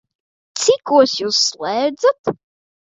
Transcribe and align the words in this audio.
Cikos 0.61 1.15
Jūs 1.21 1.43
slēdzat? 1.51 2.37